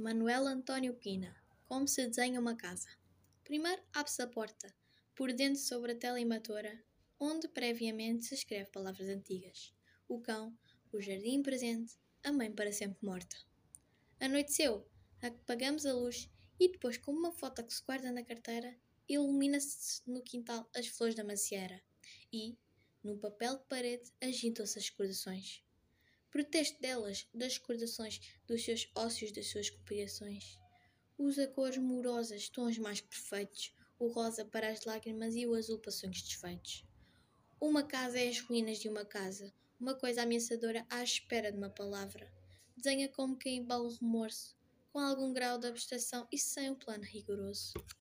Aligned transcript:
Manuel 0.00 0.46
António 0.46 0.94
Pina. 0.94 1.34
Como 1.66 1.88
se 1.88 2.06
desenha 2.06 2.38
uma 2.38 2.54
casa? 2.54 2.88
Primeiro 3.42 3.82
abre-se 3.92 4.22
a 4.22 4.28
porta, 4.28 4.72
por 5.12 5.32
dentro 5.32 5.60
sobre 5.60 5.90
a 5.90 5.96
tela 5.96 6.20
ematora, 6.20 6.80
onde 7.18 7.48
previamente 7.48 8.24
se 8.24 8.36
escreve 8.36 8.70
palavras 8.70 9.08
antigas. 9.08 9.74
O 10.06 10.20
cão, 10.20 10.56
o 10.92 11.00
jardim 11.00 11.42
presente, 11.42 11.98
a 12.22 12.30
mãe 12.30 12.52
para 12.52 12.72
sempre 12.72 13.04
morta. 13.04 13.36
Anoiteceu, 14.20 14.88
apagamos 15.20 15.84
a 15.84 15.92
luz 15.92 16.30
e 16.60 16.70
depois, 16.70 16.96
com 16.96 17.10
uma 17.10 17.32
foto 17.32 17.64
que 17.64 17.74
se 17.74 17.82
guarda 17.82 18.12
na 18.12 18.22
carteira, 18.22 18.78
ilumina-se 19.08 20.00
no 20.06 20.22
quintal 20.22 20.70
as 20.76 20.86
flores 20.86 21.16
da 21.16 21.24
macieira 21.24 21.82
e, 22.32 22.56
no 23.02 23.18
papel 23.18 23.58
de 23.58 23.64
parede, 23.64 24.12
agitam-se 24.20 24.78
as 24.78 24.88
recordações. 24.90 25.64
Protesto 26.30 26.80
delas, 26.80 27.26
das 27.32 27.58
recordações, 27.58 28.20
dos 28.46 28.64
seus 28.64 28.90
ócios, 28.94 29.32
das 29.32 29.50
suas 29.50 29.70
copiações. 29.70 30.58
Usa 31.16 31.46
cores 31.48 31.78
morosas, 31.78 32.48
tons 32.48 32.78
mais 32.78 33.00
perfeitos, 33.00 33.74
o 33.98 34.08
rosa 34.08 34.44
para 34.44 34.68
as 34.68 34.84
lágrimas 34.84 35.34
e 35.34 35.46
o 35.46 35.54
azul 35.54 35.78
para 35.78 35.90
sonhos 35.90 36.22
desfeitos. 36.22 36.84
Uma 37.60 37.82
casa 37.82 38.20
é 38.20 38.28
as 38.28 38.40
ruínas 38.40 38.78
de 38.78 38.88
uma 38.88 39.04
casa, 39.04 39.52
uma 39.80 39.94
coisa 39.94 40.22
ameaçadora 40.22 40.86
à 40.88 41.02
espera 41.02 41.50
de 41.50 41.58
uma 41.58 41.70
palavra. 41.70 42.32
Desenha 42.76 43.08
como 43.08 43.36
quem 43.36 43.56
embala 43.56 43.84
o 43.88 43.92
remorso, 43.92 44.56
com 44.92 45.00
algum 45.00 45.32
grau 45.32 45.58
de 45.58 45.66
abstração 45.66 46.28
e 46.30 46.38
sem 46.38 46.70
um 46.70 46.74
plano 46.74 47.02
rigoroso. 47.04 47.72